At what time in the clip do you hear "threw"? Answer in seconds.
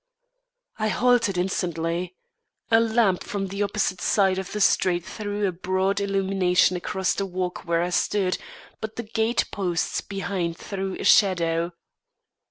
5.05-5.45, 10.57-10.95